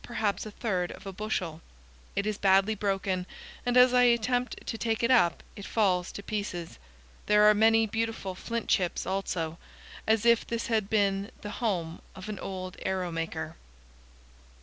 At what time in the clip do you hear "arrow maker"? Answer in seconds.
12.81-13.57